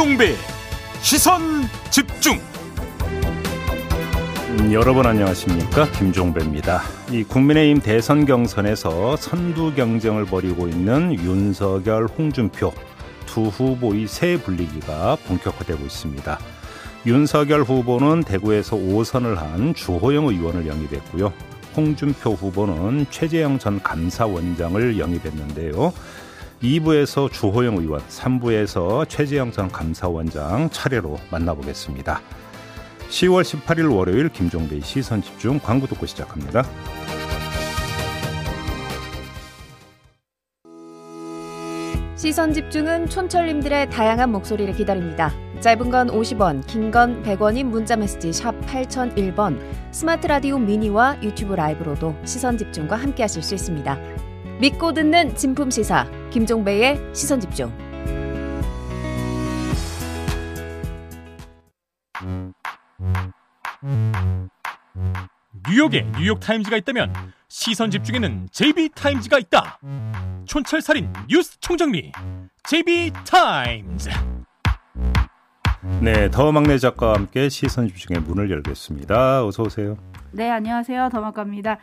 [0.00, 0.34] 김종배
[1.02, 1.42] 시선
[1.90, 2.40] 집중.
[4.48, 6.80] 음, 여러분 안녕하십니까 김종배입니다.
[7.10, 12.72] 이 국민의힘 대선 경선에서 선두 경쟁을 벌이고 있는 윤석열, 홍준표
[13.26, 16.38] 두 후보의 새 분리기가 본격화되고 있습니다.
[17.04, 21.30] 윤석열 후보는 대구에서 5선을 한 주호영 의원을 영입했고요.
[21.76, 25.92] 홍준표 후보는 최재형 전 감사원장을 영입했는데요.
[26.62, 32.20] 2부에서 주호영 의원, 3부에서 최재형 전 감사원장 차례로 만나보겠습니다.
[33.08, 36.64] 10월 18일 월요일 김종배의 시선 집중 광고 듣고 시작합니다.
[42.14, 45.32] 시선 집중은 촌철님들의 다양한 목소리를 기다립니다.
[45.60, 49.58] 짧은 건 50원, 긴 건 100원인 문자 메시지 샵 8001번,
[49.90, 54.29] 스마트 라디오 미니와 유튜브 라이브로도 시선 집중과 함께 하실 수 있습니다.
[54.60, 57.72] 믿고 듣는 진품 시사 김종배의 시선 집중.
[65.66, 67.10] 뉴욕에 뉴욕 타임즈가 있다면
[67.48, 69.80] 시선 집중에는 JB타임즈가 있다.
[70.44, 72.12] 촌철살인 뉴스 총정리
[72.64, 74.10] JB타임즈.
[76.02, 79.46] 네, 더 막내 작가와 함께 시선 집중의 문을 열겠습니다.
[79.46, 79.96] 어서 오세요.
[80.32, 81.08] 네, 안녕하세요.
[81.10, 81.78] 더마카입니다.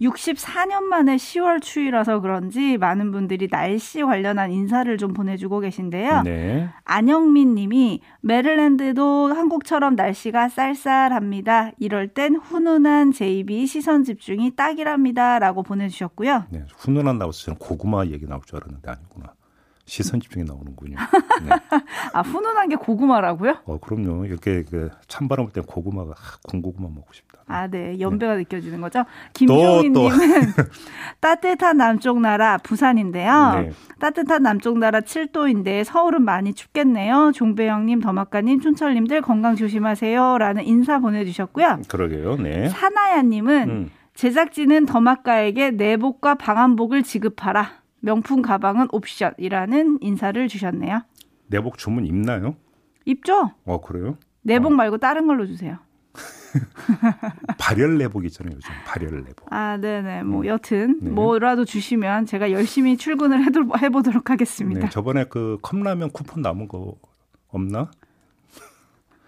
[0.00, 6.22] 64년 만에 10월 추위라서 그런지 많은 분들이 날씨 관련한 인사를 좀 보내주고 계신데요.
[6.22, 6.68] 네.
[6.84, 11.72] 안영민 님이 메릴랜드도 한국처럼 날씨가 쌀쌀합니다.
[11.78, 15.38] 이럴 땐 훈훈한 JB 시선 집중이 딱이랍니다.
[15.38, 16.44] 라고 보내주셨고요.
[16.50, 19.34] 네, 훈훈한 저는 고구마 얘기 나올 줄 알았는데 아니구나.
[19.86, 20.96] 시선 집중이 나오는군요.
[21.42, 21.50] 네.
[22.12, 23.56] 아, 훈훈한 게 고구마라고요?
[23.64, 24.24] 어, 그럼요.
[24.24, 27.40] 이렇게 그 찬바람 불때 고구마가 아, 군고구마 먹고 싶다.
[27.46, 27.98] 아, 네.
[27.98, 28.40] 연배가 네.
[28.40, 29.04] 느껴지는 거죠.
[29.32, 30.10] 김종희님은
[31.20, 33.62] 따뜻한 남쪽 나라 부산인데요.
[33.62, 33.72] 네.
[33.98, 37.32] 따뜻한 남쪽 나라 7도인데 서울은 많이 춥겠네요.
[37.34, 41.80] 종배영님, 더마카님, 촌철님들 건강 조심하세요라는 인사 보내주셨고요.
[41.88, 42.36] 그러게요.
[42.36, 42.68] 네.
[42.68, 43.90] 사나야님은 음.
[44.14, 47.79] 제작진은 더마카에게 내복과 방한복을 지급하라.
[48.00, 51.02] 명품 가방은 옵션이라는 인사를 주셨네요.
[51.46, 52.56] 내복 주문 입나요?
[53.04, 53.52] 입죠.
[53.64, 54.16] 어 그래요?
[54.42, 54.74] 내복 어.
[54.74, 55.78] 말고 다른 걸로 주세요.
[57.58, 59.52] 발열 내복 있잖아요 요즘 발열 내복.
[59.52, 60.46] 아 네네 뭐 음.
[60.46, 61.10] 여튼 네.
[61.10, 64.80] 뭐라도 주시면 제가 열심히 출근을 해도, 해보도록 하겠습니다.
[64.80, 66.96] 네, 저번에 그 컵라면 쿠폰 남은 거
[67.48, 67.90] 없나?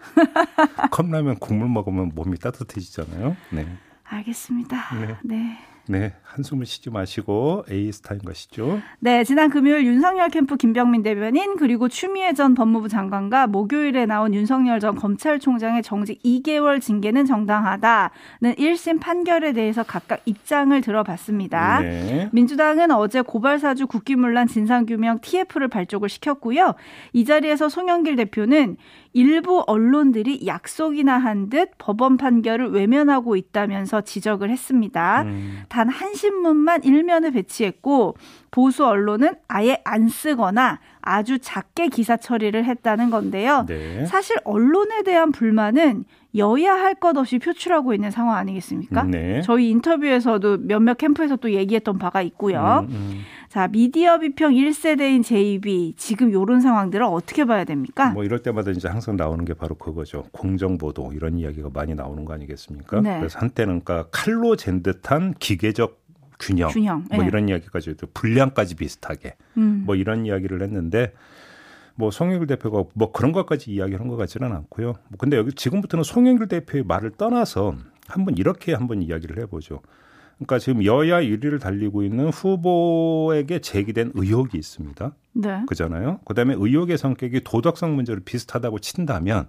[0.91, 3.35] 컵라면 국물 먹으면 몸이 따뜻해지잖아요.
[3.51, 3.67] 네.
[4.03, 4.95] 알겠습니다.
[4.99, 5.17] 네.
[5.23, 5.57] 네.
[5.87, 8.79] 네, 한숨을 쉬지 마시고 에이스타인 것이죠.
[8.99, 14.79] 네, 지난 금요일 윤석열 캠프 김병민 대변인 그리고 추미애 전 법무부 장관과 목요일에 나온 윤석열
[14.79, 21.81] 전 검찰총장의 정직 2개월 징계는 정당하다는 1심 판결에 대해서 각각 입장을 들어봤습니다.
[21.81, 22.29] 네.
[22.31, 26.75] 민주당은 어제 고발사주 국기문란 진상규명 TF를 발족을 시켰고요.
[27.11, 28.77] 이 자리에서 송영길 대표는
[29.13, 35.23] 일부 언론들이 약속이나 한 듯 법원 판결을 외면하고 있다면서 지적을 했습니다.
[35.23, 35.63] 음.
[35.73, 38.15] 단 한 신문만 일면에 배치했고
[38.51, 43.65] 보수 언론은 아예 안 쓰거나 아주 작게 기사 처리를 했다는 건데요.
[43.67, 44.05] 네.
[44.05, 49.03] 사실 언론에 대한 불만은 여야 할 것 없이 표출하고 있는 상황 아니겠습니까?
[49.03, 49.41] 네.
[49.41, 52.85] 저희 인터뷰에서도 몇몇 캠프에서 또 얘기했던 바가 있고요.
[52.89, 53.21] 음, 음.
[53.53, 58.09] 자, 미디어 비평 1세대인 JB 지금 이런 상황들을 어떻게 봐야 됩니까?
[58.09, 60.23] 뭐 이럴 때마다 이제 항상 나오는 게 바로 그거죠.
[60.31, 63.01] 공정 보도 이런 이야기가 많이 나오는 거 아니겠습니까?
[63.01, 63.19] 네.
[63.19, 66.01] 그래서 한때는 그러니까 칼로 잰 듯한 기계적
[66.39, 67.05] 균형, 균형.
[67.11, 67.27] 뭐 네.
[67.27, 69.83] 이런 이야기까지 분량까지 비슷하게 음.
[69.85, 71.13] 뭐 이런 이야기를 했는데
[71.93, 74.93] 뭐 송영길 대표가 뭐 그런 것까지 이야기한 것 같지는 않고요.
[75.09, 77.75] 뭐 근데 여기 지금부터는 송영길 대표의 말을 떠나서
[78.07, 79.83] 한번 이렇게 한번 이야기를 해보죠.
[80.35, 85.15] 그러니까 지금 여야 1위를 달리고 있는 후보에게 제기된 의혹이 있습니다.
[85.33, 85.63] 네.
[85.67, 86.19] 그잖아요.
[86.25, 89.47] 그다음에 의혹의 성격이 도덕성 문제를 비슷하다고 친다면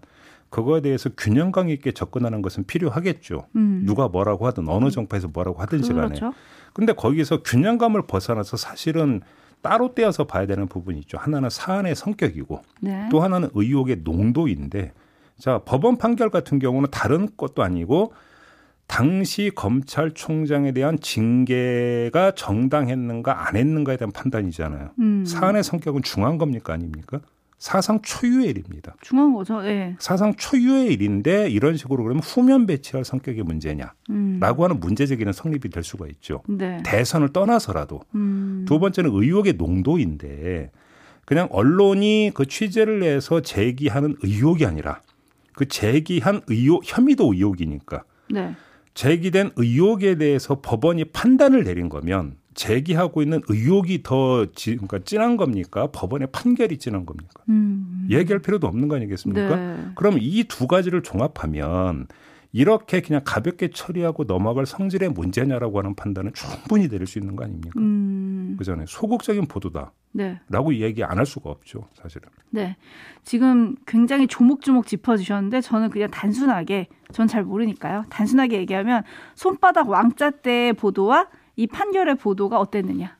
[0.50, 3.46] 그거에 대해서 균형감 있게 접근하는 것은 필요하겠죠.
[3.56, 3.82] 음.
[3.84, 6.08] 누가 뭐라고 하든 어느 정파에서 뭐라고 하든지 간에.
[6.08, 6.32] 그렇죠.
[6.72, 9.20] 근데 거기서 균형감을 벗어나서 사실은
[9.62, 11.18] 따로 떼어서 봐야 되는 부분이 있죠.
[11.18, 13.08] 하나는 사안의 성격이고 네.
[13.10, 14.92] 또 하나는 의혹의 농도인데
[15.38, 18.12] 자, 법원 판결 같은 경우는 다른 것도 아니고
[18.86, 24.90] 당시 검찰총장에 대한 징계가 정당했는가 안 했는가에 대한 판단이잖아요.
[24.98, 25.24] 음.
[25.24, 27.20] 사안의 성격은 중한 겁니까 아닙니까?
[27.58, 28.94] 사상 초유의 일입니다.
[29.00, 29.62] 중요한 거죠.
[29.62, 29.96] 네.
[29.98, 34.40] 사상 초유의 일인데 이런 식으로 그러면 후면 배치할 성격의 문제냐라고 음.
[34.42, 36.42] 하는 문제 제기는 성립이 될 수가 있죠.
[36.46, 36.82] 네.
[36.84, 38.66] 대선을 떠나서라도 음.
[38.68, 40.72] 두 번째는 의혹의 농도인데
[41.24, 45.00] 그냥 언론이 그 취재를 내서 제기하는 의혹이 아니라
[45.54, 48.54] 그 제기한 의혹 혐의도 의혹이니까 네.
[48.94, 55.88] 제기된 의혹에 대해서 법원이 판단을 내린 거면 제기하고 있는 의혹이 더 지, 그러니까 진한 겁니까?
[55.92, 57.42] 법원의 판결이 진한 겁니까?
[57.48, 58.06] 음.
[58.08, 59.56] 얘기할 필요도 없는 거 아니겠습니까?
[59.56, 59.84] 네.
[59.96, 62.06] 그럼 이 두 가지를 종합하면
[62.56, 67.80] 이렇게 그냥 가볍게 처리하고 넘어갈 성질의 문제냐라고 하는 판단은 충분히 내릴 수 있는 거 아닙니까?
[67.80, 68.54] 음.
[68.56, 69.92] 그전에 소극적인 보도다.
[70.12, 70.38] 네.
[70.48, 72.28] 라고 얘기 안 할 수가 없죠, 사실은.
[72.50, 72.76] 네.
[73.24, 78.04] 지금 굉장히 조목조목 짚어주셨는데 저는 그냥 단순하게, 전 잘 모르니까요.
[78.08, 79.02] 단순하게 얘기하면
[79.34, 83.16] 손바닥 왕자 때 보도와 이 판결의 보도가 어땠느냐.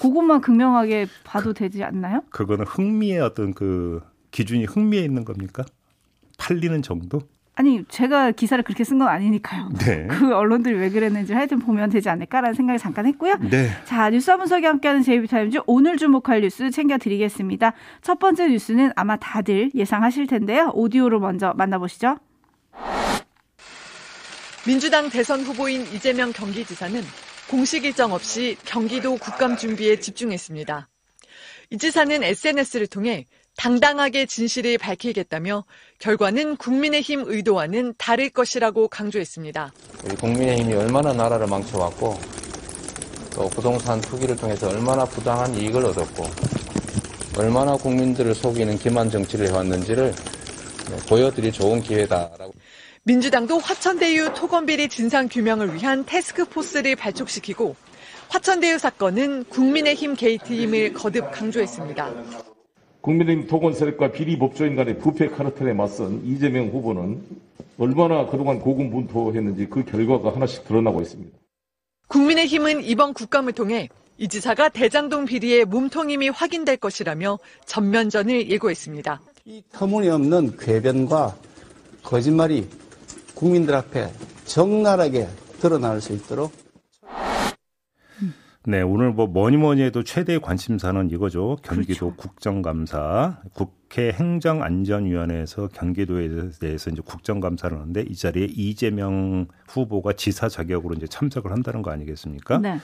[0.00, 2.22] 그것만 극명하게 봐도 그, 되지 않나요?
[2.30, 4.00] 그거는 흥미의 어떤 그
[4.30, 5.62] 기준이 흥미에 있는 겁니까?
[6.38, 7.20] 팔리는 정도?
[7.58, 9.70] 아니 제가 기사를 그렇게 쓴 건 아니니까요.
[9.78, 10.06] 네.
[10.10, 13.36] 그 언론들이 왜 그랬는지 하여튼 보면 되지 않을까라는 생각을 잠깐 했고요.
[13.50, 13.70] 네.
[13.84, 17.72] 자 뉴스 한분석이 함께하는 제이비타임즈 오늘 주목할 뉴스 챙겨드리겠습니다.
[18.02, 20.70] 첫 번째 뉴스는 아마 다들 예상하실 텐데요.
[20.74, 22.18] 오디오로 먼저 만나보시죠.
[24.66, 27.00] 민주당 대선 후보인 이재명 경기지사는
[27.48, 30.88] 공식 일정 없이 경기도 국감 준비에 집중했습니다.
[31.70, 33.26] 이 지사는 SNS를 통해
[33.56, 35.64] 당당하게 진실을 밝히겠다며
[35.98, 39.72] 결과는 국민의힘 의도와는 다를 것이라고 강조했습니다.
[40.04, 42.18] 우리 국민의힘이 얼마나 나라를 망쳐왔고
[43.34, 46.26] 또 부동산 투기를 통해서 얼마나 부당한 이익을 얻었고
[47.38, 50.14] 얼마나 국민들을 속이는 기만 정치를 해왔는지를
[51.08, 52.54] 보여드릴 좋은 기회다라고.
[53.02, 57.76] 민주당도 화천대유 토건비리 진상 규명을 위한 테스크포스를 발족시키고
[58.28, 62.55] 화천대유 사건은 국민의힘 게이트임을 거듭 강조했습니다.
[63.06, 67.22] 국민의힘 토건 세력과 비리 법조인 간의 부패 카르텔에 맞선 이재명 후보는
[67.78, 71.38] 얼마나 그동안 고군분투했는지 그 결과가 하나씩 드러나고 있습니다.
[72.08, 73.88] 국민의힘은 이번 국감을 통해
[74.18, 79.20] 이 지사가 대장동 비리의 몸통임이 확인될 것이라며 전면전을 예고했습니다.
[79.44, 81.36] 이 터무니없는 궤변과
[82.02, 82.66] 거짓말이
[83.36, 84.10] 국민들 앞에
[84.46, 85.28] 적나라하게
[85.60, 86.50] 드러날 수 있도록
[88.68, 91.56] 네, 오늘 뭐 뭐니 뭐니 해도 최대의 관심사는 이거죠.
[91.62, 92.16] 경기도 그렇죠.
[92.16, 96.28] 국정감사, 국회 행정안전위원회에서 경기도에
[96.58, 102.58] 대해서 이제 국정감사를 하는데 이 자리에 이재명 후보가 지사 자격으로 이제 참석을 한다는 거 아니겠습니까?
[102.58, 102.80] 네.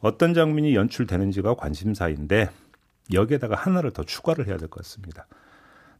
[0.00, 2.48] 어떤 장면이 연출되는지가 관심사인데
[3.12, 5.26] 여기에다가 하나를 더 추가를 해야 될 것 같습니다.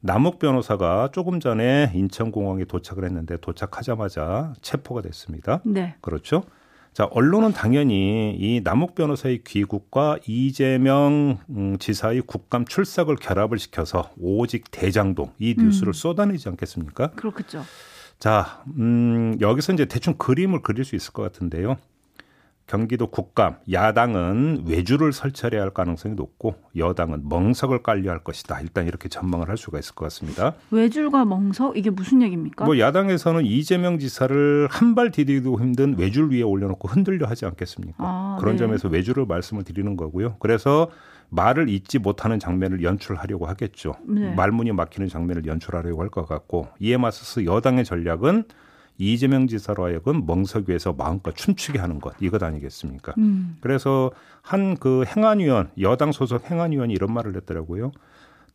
[0.01, 5.61] 남욱 변호사가 조금 전에 인천공항에 도착을 했는데 도착하자마자 체포가 됐습니다.
[5.67, 5.97] 네.
[6.01, 6.45] 그렇죠?
[6.93, 14.71] 자, 언론은 당연히 이 남욱 변호사의 귀국과 이재명 음, 지사의 국감 출석을 결합을 시켜서 오직
[14.71, 15.93] 대장동 이 뉴스를 음.
[15.93, 17.11] 쏟아내지 않겠습니까?
[17.13, 17.65] 그렇겠죠.
[18.19, 21.77] 자, 음, 여기서 이제 대충 그림을 그릴 수 있을 것 같은데요.
[22.69, 28.61] 경기도 국감 야당은 외주를 설치해야 할 가능성이 높고 여당은 멍석을 깔려 할 것이다.
[28.61, 30.53] 일단 이렇게 전망을 할 수가 있을 것 같습니다.
[30.71, 32.67] 외줄과 멍석 이게 무슨 얘기입니까?
[32.67, 37.97] 뭐 야당에서는 이재명 지사를 한 발 디디기도 힘든 외줄 위에 올려놓고 흔들려 하지 않겠습니까?
[37.99, 38.59] 아, 그런 네.
[38.59, 40.37] 점에서 외주를 말씀을 드리는 거고요.
[40.39, 40.91] 그래서
[41.31, 43.95] 말을 잊지 못하는 장면을 연출하려고 하겠죠.
[44.07, 44.35] 네.
[44.35, 48.45] 말문이 막히는 장면을 연출하려고 할 것 같고 이에 맞서서 여당의 전략은
[48.99, 53.15] 이재명 지사로 하여금 멍석 위에서 마음껏 춤추게 하는 것 이것 아니겠습니까?
[53.19, 53.57] 음.
[53.61, 54.11] 그래서
[54.43, 57.93] 한 그 행안위원 여당 소속 행안위원이 이런 말을 했더라고요.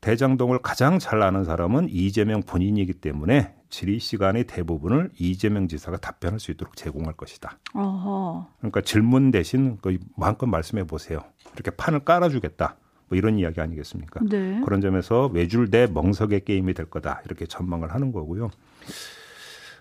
[0.01, 6.51] 대장동을 가장 잘 아는 사람은 이재명 본인이기 때문에 질의 시간의 대부분을 이재명 지사가 답변할 수
[6.51, 7.57] 있도록 제공할 것이다.
[7.73, 8.47] 어허.
[8.59, 11.19] 그러니까 질문 대신 그 마음껏 말씀해 보세요.
[11.53, 12.75] 이렇게 판을 깔아주겠다.
[13.07, 14.19] 뭐 이런 이야기 아니겠습니까?
[14.29, 14.61] 네.
[14.65, 17.21] 그런 점에서 외줄 대 멍석의 게임이 될 거다.
[17.25, 18.49] 이렇게 전망을 하는 거고요.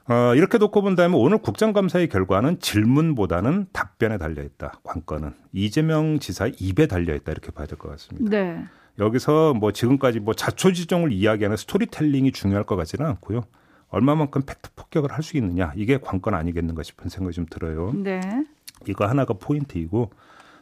[0.09, 4.81] 어, 이렇게 놓고 본다면 오늘 국정감사의 결과는 질문보다는 답변에 달려 있다.
[4.83, 7.31] 관건은 이재명 지사의 입에 달려 있다.
[7.33, 8.31] 이렇게 봐야 될 것 같습니다.
[8.31, 8.65] 네.
[8.99, 13.43] 여기서 뭐 지금까지 뭐 자초지종을 이야기하는 스토리텔링이 중요할 것 같지는 않고요.
[13.89, 17.93] 얼마만큼 팩트 폭격을 할 수 있느냐 이게 관건 아니겠는가 싶은 생각이 좀 들어요.
[17.95, 18.21] 네.
[18.89, 20.11] 이거 하나가 포인트이고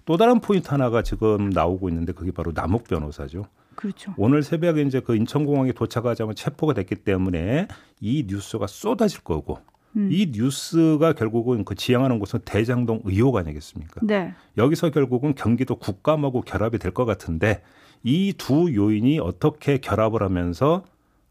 [0.05, 3.45] 또 다른 포인트 하나가 지금 나오고 있는데 그게 바로 남욱 변호사죠.
[3.81, 4.13] 그렇죠.
[4.19, 7.67] 오늘 새벽에 이제 그 인천공항에 도착하자마자 체포가 됐기 때문에
[8.01, 9.59] 이 뉴스가 쏟아질 거고
[9.97, 10.09] 음.
[10.13, 14.01] 이 뉴스가 결국은 그 지향하는 곳은 대장동 의혹 아니겠습니까?
[14.05, 14.35] 네.
[14.57, 17.63] 여기서 결국은 경기도 국감하고 결합이 될 것 같은데
[18.05, 20.85] 이 두 요인이 어떻게 결합을 하면서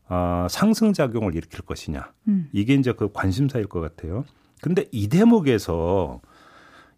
[0.10, 2.50] 어, 상승 작용을 일으킬 것이냐 음.
[2.52, 4.26] 이게 이제 그 관심사일 것 같아요.
[4.62, 6.20] 근데 이 대목에서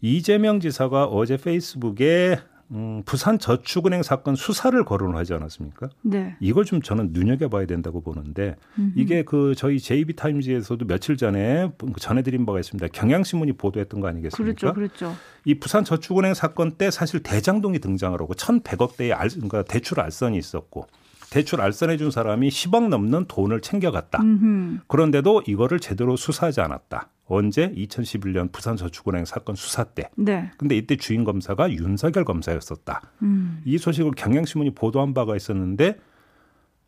[0.01, 2.39] 이재명 지사가 어제 페이스북에
[2.73, 5.89] 음, 부산 저축은행 사건 수사를 거론을 하지 않았습니까?
[6.03, 6.35] 네.
[6.39, 8.91] 이걸 좀 저는 눈여겨봐야 된다고 보는데 음흠.
[8.95, 12.87] 이게 그 저희 JB 타임즈에서도 며칠 전에 전해드린 바가 있습니다.
[12.87, 14.73] 경향신문이 보도했던 거 아니겠습니까?
[14.73, 15.15] 그렇죠, 그렇죠.
[15.43, 20.37] 이 부산 저축은행 사건 때 사실 대장동이 등장을 하고 1,100억 대의 알, 그러니까 대출 알선이
[20.37, 20.87] 있었고
[21.29, 24.21] 대출 알선해 준 사람이 10억 넘는 돈을 챙겨갔다.
[24.21, 24.79] 음흠.
[24.87, 27.09] 그런데도 이거를 제대로 수사하지 않았다.
[27.31, 30.09] 언제 2011년 부산저축은행 사건 수사 때.
[30.17, 30.51] 네.
[30.57, 33.01] 근데 이때 주인 검사가 윤석열 검사였었다.
[33.21, 33.61] 음.
[33.63, 35.97] 이 소식을 경향신문이 보도한 바가 있었는데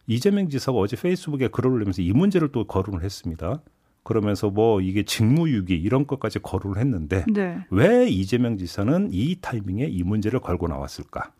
[0.06, 3.62] 이재명 지사가 어제 페이스북에 글을 올리면서 이 문제를 또 거론을 했습니다.
[4.04, 7.66] 그러면서 뭐 이게 직무유기 이런 것까지 거론을 했는데 네.
[7.70, 11.32] 왜 이재명 지사는 이 타이밍에 이 문제를 걸고 나왔을까?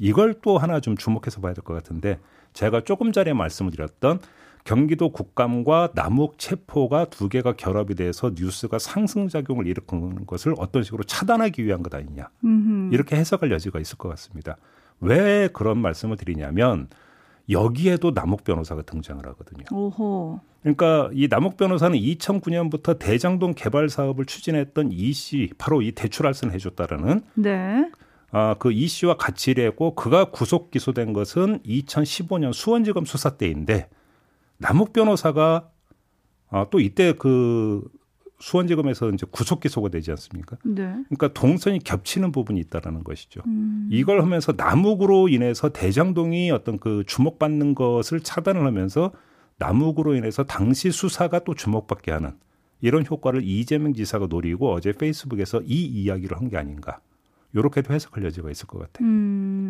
[0.00, 2.18] 이걸 또 하나 좀 주목해서 봐야 될 것 같은데
[2.54, 4.20] 제가 조금 전에 말씀을 드렸던
[4.66, 11.64] 경기도 국감과 남욱 체포가 두 개가 결합이 돼서 뉴스가 상승작용을 일으키는 것을 어떤 식으로 차단하기
[11.64, 12.28] 위한 것 아니냐.
[12.44, 12.92] 음흠.
[12.92, 14.56] 이렇게 해석할 여지가 있을 것 같습니다.
[15.00, 16.88] 왜 그런 말씀을 드리냐면
[17.48, 19.64] 여기에도 남욱 변호사가 등장을 하거든요.
[19.70, 20.40] 오호.
[20.62, 27.22] 그러니까 이 남욱 변호사는 2009년부터 대장동 개발 사업을 추진했던 이 씨, 바로 이 대출할선 해줬다라는
[27.34, 27.88] 네.
[28.32, 33.88] 아, 그 이 씨와 같이 일했고 그가 구속 기소된 것은 2015년 수원지검 수사 때인데
[34.58, 35.70] 남욱 변호사가
[36.48, 37.82] 아, 또 이때 그
[38.38, 40.56] 수원지검에서 이제 구속 기소가 되지 않습니까?
[40.64, 40.82] 네.
[41.08, 43.40] 그러니까 동선이 겹치는 부분이 있다라는 것이죠.
[43.46, 43.88] 음.
[43.90, 49.12] 이걸 하면서 남욱으로 인해서 대장동이 어떤 그 주목받는 것을 차단을 하면서
[49.58, 52.32] 남욱으로 인해서 당시 수사가 또 주목받게 하는
[52.82, 57.00] 이런 효과를 이재명 지사가 노리고 어제 페이스북에서 이 이야기를 한 게 아닌가.
[57.54, 59.08] 요렇게도 해석할 여지가 있을 것 같아요.
[59.08, 59.65] 음.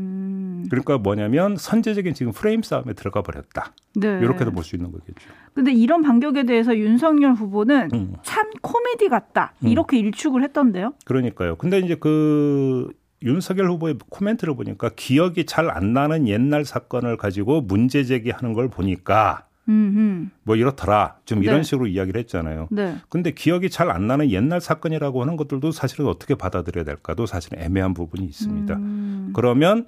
[0.70, 3.72] 그러니까 뭐냐면 선제적인 지금 프레임 싸움에 들어가 버렸다.
[3.94, 4.18] 네.
[4.20, 5.28] 이렇게도 볼 수 있는 거겠죠.
[5.54, 8.14] 근데 이런 반격에 대해서 윤석열 후보는 음.
[8.22, 9.54] 참 코미디 같다.
[9.64, 9.68] 음.
[9.68, 10.06] 이렇게 음.
[10.06, 10.94] 일축을 했던데요.
[11.04, 11.56] 그러니까요.
[11.56, 12.90] 근데 이제 그
[13.22, 19.46] 윤석열 후보의 코멘트를 보니까 기억이 잘 안 나는 옛날 사건을 가지고 문제 제기하는 걸 보니까
[19.68, 20.26] 음흠.
[20.44, 21.16] 뭐 이렇더라.
[21.24, 21.62] 좀 이런 네.
[21.64, 22.68] 식으로 이야기를 했잖아요.
[22.70, 22.96] 네.
[23.08, 27.94] 근데 기억이 잘 안 나는 옛날 사건이라고 하는 것들도 사실은 어떻게 받아들여야 될까도 사실 애매한
[27.94, 28.74] 부분이 있습니다.
[28.76, 29.30] 음.
[29.34, 29.86] 그러면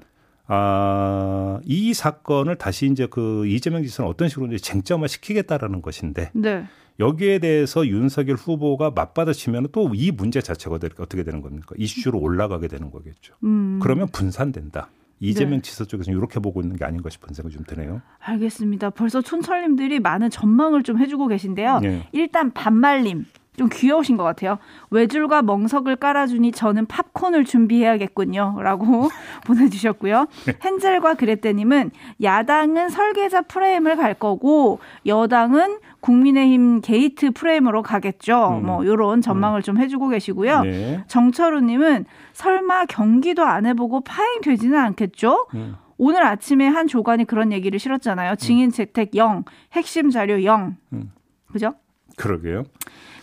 [0.48, 6.64] 아, 이 사건을 다시 이제 그 이재명 지사는 어떤 식으로 이제 쟁점화 시키겠다라는 것인데 네.
[6.98, 11.74] 여기에 대해서 윤석열 후보가 맞받아치면 또 이 문제 자체가 어떻게 되는 겁니까?
[11.78, 13.34] 이슈로 올라가게 되는 거겠죠.
[13.44, 13.78] 음.
[13.82, 14.88] 그러면 분산된다.
[15.20, 15.62] 이재명 네.
[15.62, 18.00] 지사 쪽에서는 이렇게 보고 있는 게 아닌가 싶은 생각이 좀 드네요.
[18.20, 18.90] 알겠습니다.
[18.90, 21.80] 벌써 촌철님들이 많은 전망을 좀 해주고 계신데요.
[21.80, 22.08] 네.
[22.12, 23.24] 일단 반말님.
[23.58, 24.58] 좀 귀여우신 것 같아요.
[24.90, 28.58] 외줄과 멍석을 깔아주니 저는 팝콘을 준비해야겠군요.
[28.62, 29.08] 라고
[29.46, 30.26] 보내주셨고요.
[30.64, 31.90] 헨젤과 그레떼님은
[32.22, 38.60] 야당은 설계자 프레임을 갈 거고 여당은 국민의힘 게이트 프레임으로 가겠죠.
[38.60, 38.66] 음.
[38.66, 39.62] 뭐 요런 전망을 음.
[39.62, 40.62] 좀 해주고 계시고요.
[40.62, 41.04] 네.
[41.08, 45.48] 정철우님은 설마 경기도 안 해보고 파행되지는 않겠죠?
[45.54, 45.76] 음.
[45.96, 48.36] 오늘 아침에 한 조간이 그런 얘기를 실었잖아요.
[48.36, 50.76] 증인 채택 0, 핵심 자료 0.
[50.92, 51.10] 음.
[51.50, 51.74] 그죠?
[52.16, 52.64] 그러게요.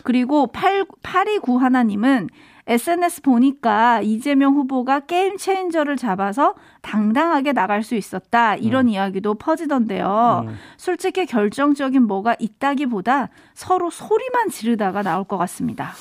[0.05, 2.29] 그리고 8, 829 하나님은
[2.67, 8.55] SNS 보니까 이재명 후보가 게임 체인저를 잡아서 당당하게 나갈 수 있었다.
[8.55, 8.89] 이런 음.
[8.89, 10.45] 이야기도 퍼지던데요.
[10.47, 10.55] 음.
[10.77, 15.93] 솔직히 결정적인 뭐가 있다기보다 서로 소리만 지르다가 나올 것 같습니다.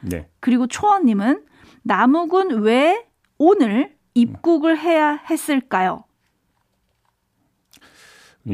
[0.00, 0.28] 네.
[0.40, 1.42] 그리고 초원님은
[1.84, 3.06] 남욱은 왜
[3.38, 6.04] 오늘 입국을 해야 했을까요?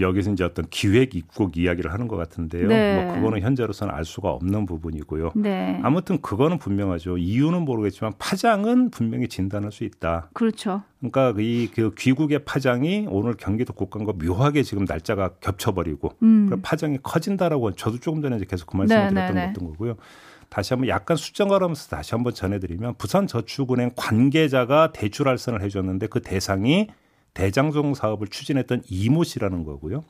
[0.01, 2.67] 여기서 이제 어떤 기획 입국 이야기를 하는 것 같은데요.
[2.67, 3.05] 네.
[3.05, 5.33] 뭐 그거는 현재로서는 알 수가 없는 부분이고요.
[5.37, 5.79] 네.
[5.83, 7.19] 아무튼 그거는 분명하죠.
[7.19, 10.31] 이유는 모르겠지만 파장은 분명히 진단할 수 있다.
[10.33, 10.83] 그렇죠.
[10.99, 16.49] 그러니까 이 그 귀국의 파장이 오늘 경기도 국감과 묘하게 지금 날짜가 겹쳐버리고 음.
[16.51, 19.53] 그 파장이 커진다라고 저도 조금 전에 이제 계속 그 말씀을 네, 드렸던 네, 네.
[19.53, 19.97] 것던 거고요.
[20.49, 26.89] 다시 한번 약간 수정을 하면서 다시 한번 전해드리면 부산저축은행 관계자가 대출 할선을 해줬는데 그 대상이
[27.35, 30.05] 대장동 사업을 추진했던 이모 씨라는 거고요.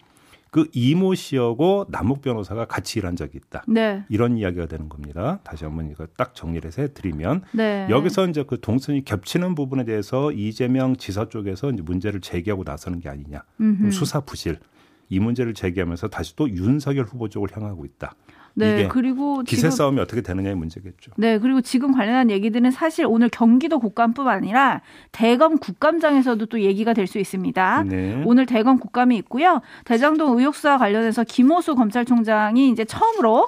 [0.50, 3.64] 그 이모 씨하고 남욱 변호사가 같이 일한 적이 있다.
[3.66, 4.04] 네.
[4.08, 5.40] 이런 이야기가 되는 겁니다.
[5.42, 7.88] 다시 한번 이거 딱 정리를 해서 해드리면 네.
[7.90, 13.08] 여기서 이제 그 동선이 겹치는 부분에 대해서 이재명 지사 쪽에서 이제 문제를 제기하고 나서는 게
[13.08, 13.42] 아니냐.
[13.90, 14.60] 수사 부실
[15.08, 18.14] 이 문제를 제기하면서 다시 또 윤석열 후보 쪽을 향하고 있다.
[18.56, 21.11] 네, 그리고 기세 싸움이 어떻게 되느냐의 문제겠죠.
[21.16, 24.80] 네, 그리고 지금 관련한 얘기들은 사실 오늘 경기도 국감뿐 아니라
[25.12, 27.84] 대검 국감장에서도 또 얘기가 될 수 있습니다.
[27.88, 28.23] 네.
[28.25, 29.61] 오늘 대검 국감이 있고요.
[29.84, 33.46] 대장동 의혹 수와 관련해서 김호수 검찰총장이 이제 처음으로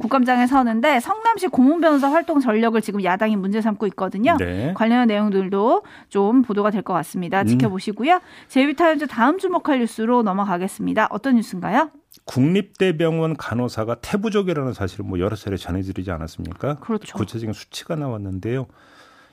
[0.00, 4.36] 국감장에 서는데 성남시 고문 변호사 활동 전력을 지금 야당이 문제 삼고 있거든요.
[4.38, 4.72] 네.
[4.74, 7.40] 관련 내용들도 좀 보도가 될 것 같습니다.
[7.42, 7.46] 음.
[7.46, 8.14] 지켜보시고요.
[8.14, 8.20] 음.
[8.48, 11.08] 제비타임즈 다음 주목할 뉴스로 넘어가겠습니다.
[11.10, 11.90] 어떤 뉴스인가요?
[12.24, 16.76] 국립대병원 간호사가 태부족이라는 사실을 뭐 여러 차례 전해드리지 않았습니까?
[16.76, 17.16] 그렇죠.
[17.16, 18.66] 구체적인 수치가 나왔는데요.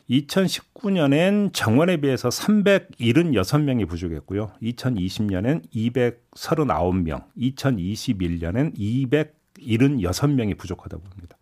[0.09, 4.51] 2019년엔 정원에 비해서 376명이 부족했고요.
[4.61, 11.37] 2020년엔 239명, 2021년엔 276명이 부족하다고 봅니다.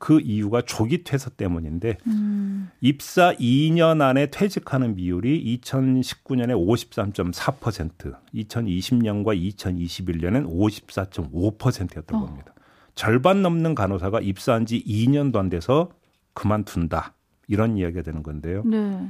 [0.00, 2.70] 그 이유가 조기 퇴사 때문인데 음.
[2.80, 12.26] 입사 2년 안에 퇴직하는 비율이 2019년에 53.4%, 2020년과 2021년엔 54.5%였다고 어.
[12.26, 12.54] 합니다.
[12.94, 15.90] 절반 넘는 간호사가 입사한 지 2년도 안 돼서
[16.32, 17.12] 그만둔다.
[17.46, 18.62] 이런 이야기가 되는 건데요.
[18.64, 19.06] 네.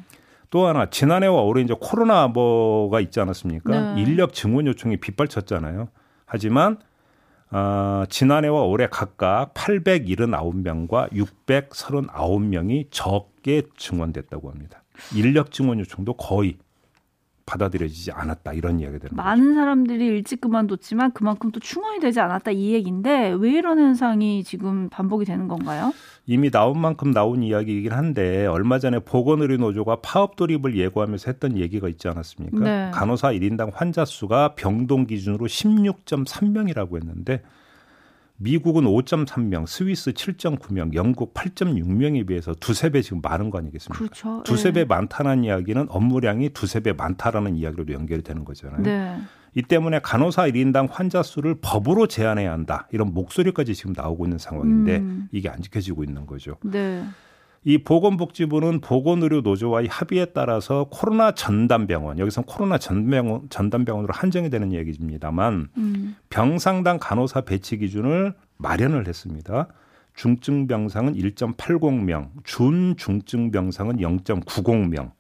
[0.51, 3.95] 또 하나 지난해와 올해 이제 코로나 뭐가 있지 않았습니까?
[3.95, 4.03] 네.
[4.03, 5.89] 인력 증원 요청이 빗발쳤잖아요.
[6.27, 6.79] 하지만
[7.53, 14.83] 어, 지난해와 올해 각각 879명과 639명이 적게 증원됐다고 합니다.
[15.15, 16.59] 인력 증원 요청도 거의
[17.51, 19.55] 받아들여지지 않았다 이런 이야기가 되는 많은 거죠.
[19.55, 25.25] 사람들이 일찍 그만뒀지만 그만큼 또 충원이 되지 않았다 이 얘기인데 왜 이런 현상이 지금 반복이
[25.25, 25.93] 되는 건가요?
[26.27, 31.89] 이미 나온 만큼 나온 이야기이긴 한데 얼마 전에 보건의료 노조가 파업 돌입을 예고하면서 했던 얘기가
[31.89, 32.59] 있지 않았습니까?
[32.61, 32.91] 네.
[32.93, 37.43] 간호사 1인당 환자 수가 병동 기준으로 16.3명이라고 했는데
[38.43, 43.99] 미국은 5.3명, 스위스 7.9명, 영국 8.6명에 비해서 두세 배 지금 많은 거 아니겠습니까?
[43.99, 44.43] 그렇죠.
[44.45, 44.85] 두세 배 네.
[44.87, 48.83] 많다는 이야기는 업무량이 두세 배 많다라는 이야기로도 연결이 되는 거잖아요.
[48.83, 49.19] 네.
[49.55, 52.89] 이 때문에 간호사 1인당 환자 수를 법으로 제한해야 한다.
[52.93, 55.29] 이런 목소리까지 지금 나오고 있는 상황인데 음.
[55.33, 56.57] 이게 안 지켜지고 있는 거죠.
[56.63, 57.05] 네.
[57.63, 66.17] 이 보건복지부는 보건의료노조와의 합의에 따라서 코로나 전담병원 여기서 코로나 전병원, 전담병원으로 한정이 되는 얘기입니다만 음.
[66.31, 69.69] 병상당 간호사 배치 기준을 마련을 했습니다.
[70.15, 75.13] 중증 병상은 1.80명, 준중증 병상은 0.90명,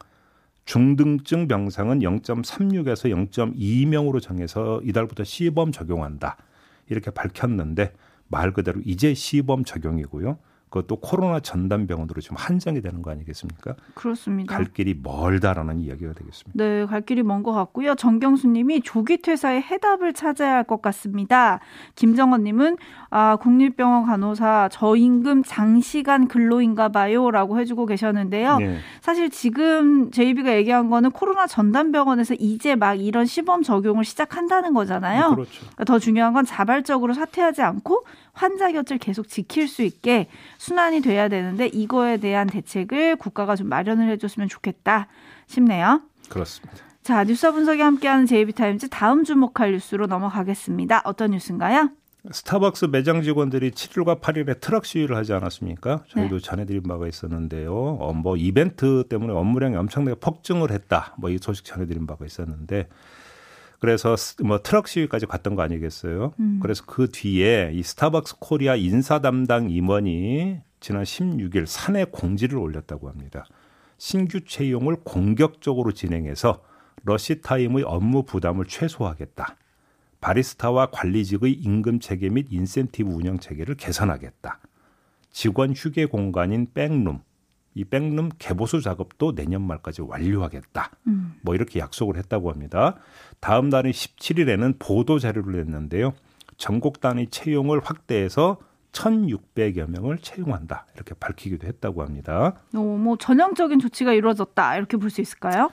[0.64, 6.38] 중등증 병상은 0.36에서 0.2명으로 정해서 이달부터 시범 적용한다.
[6.88, 7.92] 이렇게 밝혔는데
[8.28, 10.38] 말 그대로 이제 시범 적용이고요.
[10.70, 13.74] 그것도 코로나 전담 병원으로 좀 한정이 되는 거 아니겠습니까?
[13.94, 14.54] 그렇습니다.
[14.54, 16.52] 갈 길이 멀다라는 이야기가 되겠습니다.
[16.54, 17.96] 네, 갈 길이 먼 것 같고요.
[17.96, 21.58] 정경수님이 조기 퇴사의 해답을 찾아야 할 것 같습니다.
[21.96, 22.76] 김정원님은
[23.10, 28.58] 아 국립병원 간호사 저임금 장시간 근로인가 봐요라고 해주고 계셨는데요.
[28.58, 28.78] 네.
[29.00, 35.30] 사실 지금 제이비가 얘기한 거는 코로나 전담 병원에서 이제 막 이런 시범 적용을 시작한다는 거잖아요.
[35.30, 35.66] 네, 그렇죠.
[35.84, 38.04] 더 중요한 건 자발적으로 사퇴하지 않고
[38.40, 44.08] 환자 곁을 계속 지킬 수 있게 순환이 돼야 되는데 이거에 대한 대책을 국가가 좀 마련을
[44.12, 45.08] 해줬으면 좋겠다
[45.46, 46.00] 싶네요.
[46.30, 46.82] 그렇습니다.
[47.02, 51.02] 자 뉴스 분석이 함께하는 제이비타임즈 다음 주목할 뉴스로 넘어가겠습니다.
[51.04, 51.90] 어떤 뉴스인가요?
[52.32, 56.04] 스타벅스 매장 직원들이 7일과 8일에 트럭 시위를 하지 않았습니까?
[56.08, 56.42] 저희도 네.
[56.42, 57.74] 전해드린 바가 있었는데요.
[57.74, 61.14] 어, 뭐 이벤트 때문에 업무량이 엄청나게 폭증을 했다.
[61.18, 62.88] 뭐 이 소식 전해드린 바가 있었는데
[63.80, 64.14] 그래서
[64.44, 66.34] 뭐 트럭 시위까지 갔던 거 아니겠어요?
[66.38, 66.60] 음.
[66.62, 73.46] 그래서 그 뒤에 이 스타벅스 코리아 인사 담당 임원이 지난 16일 사내 공지를 올렸다고 합니다.
[73.96, 76.62] 신규 채용을 공격적으로 진행해서
[77.04, 79.56] 러시 타임의 업무 부담을 최소화하겠다.
[80.20, 84.60] 바리스타와 관리직의 임금 체계 및 인센티브 운영 체계를 개선하겠다.
[85.30, 87.20] 직원 휴게 공간인 백룸,
[87.74, 90.90] 이 백룸 개보수 작업도 내년 말까지 완료하겠다.
[91.06, 91.34] 음.
[91.42, 92.96] 뭐 이렇게 약속을 했다고 합니다.
[93.40, 96.12] 다음 날인 17일에는 보도 자료를 냈는데요.
[96.56, 98.58] 전국 단위 채용을 확대해서
[98.92, 100.86] 1,600여 명을 채용한다.
[100.96, 102.54] 이렇게 밝히기도 했다고 합니다.
[102.74, 104.76] 어, 뭐 전형적인 조치가 이루어졌다.
[104.76, 105.70] 이렇게 볼 수 있을까요?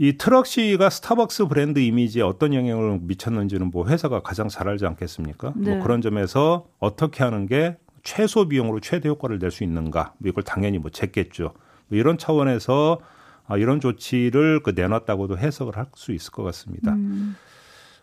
[0.00, 5.50] 이 트럭 시위가 스타벅스 브랜드 이미지에 어떤 영향을 미쳤는지는 뭐 회사가 가장 잘 알지 않겠습니까?
[5.50, 5.74] 뭐 네.
[5.74, 7.76] 뭐 그런 점에서 어떻게 하는 게
[8.08, 10.14] 최소 비용으로 최대 효과를 낼 수 있는가?
[10.18, 11.52] 뭐 이걸 당연히 뭐 쟀겠죠.
[11.88, 13.00] 뭐 이런 차원에서
[13.46, 16.92] 아, 이런 조치를 그 내놨다고도 해석을 할 수 있을 것 같습니다.
[16.94, 17.36] 음.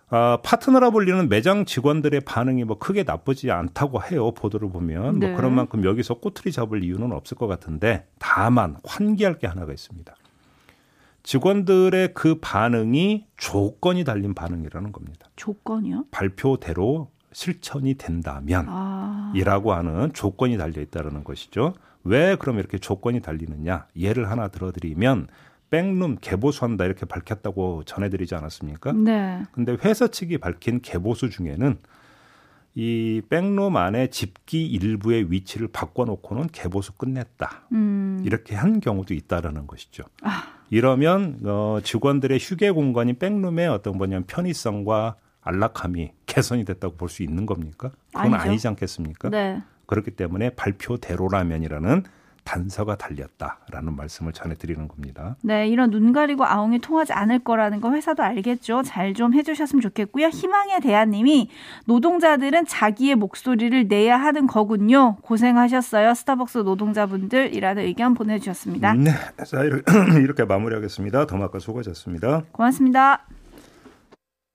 [0.09, 4.31] 아, 파트너라 불리는 매장 직원들의 반응이 뭐 크게 나쁘지 않다고 해요.
[4.31, 5.01] 보도를 보면.
[5.01, 5.27] 뭐 네.
[5.29, 10.15] 뭐 그런 만큼 여기서 꼬투리 잡을 이유는 없을 것 같은데 다만 환기할 게 하나가 있습니다.
[11.23, 15.27] 직원들의 그 반응이 조건이 달린 반응이라는 겁니다.
[15.35, 16.05] 조건이요?
[16.11, 19.33] 발표대로 실천이 된다면 아.
[19.35, 21.73] 이라고 하는 조건이 달려 있다는 것이죠.
[22.05, 23.87] 왜 그럼 이렇게 조건이 달리느냐?
[23.97, 25.27] 예를 하나 들어드리면
[25.69, 28.93] 백룸 개보수한다 이렇게 밝혔다고 전해드리지 않았습니까?
[28.93, 29.43] 네.
[29.51, 31.77] 근데 회사 측이 밝힌 개보수 중에는
[32.75, 37.67] 이 백룸 안에 집기 일부의 위치를 바꿔놓고는 개보수 끝냈다.
[37.73, 38.23] 음.
[38.25, 40.03] 이렇게 한 경우도 있다라는 것이죠.
[40.21, 40.55] 아.
[40.69, 47.45] 이러면 어, 직원들의 휴게 공간인 백룸의 어떤 뭐냐면 편의성과 안락함이 개선이 됐다고 볼 수 있는
[47.45, 47.91] 겁니까?
[48.13, 48.49] 그건 아니죠.
[48.49, 49.29] 아니지 않겠습니까?
[49.29, 49.61] 네.
[49.85, 52.03] 그렇기 때문에 발표대로라면이라는
[52.43, 55.35] 단서가 달렸다라는 말씀을 전해드리는 겁니다.
[55.41, 58.83] 네, 이런 눈 가리고 아웅이 통하지 않을 거라는 거 회사도 알겠죠.
[58.83, 60.27] 잘 좀 해주셨으면 좋겠고요.
[60.27, 61.49] 희망의 대안님이
[61.85, 65.15] 노동자들은 자기의 목소리를 내야 하는 거군요.
[65.23, 66.13] 고생하셨어요.
[66.13, 68.93] 스타벅스 노동자분들이라는 의견 보내주셨습니다.
[68.93, 69.11] 네,
[69.47, 71.25] 자 이렇게 마무리하겠습니다.
[71.25, 72.43] 더마카 수고하셨습니다.
[72.51, 73.25] 고맙습니다.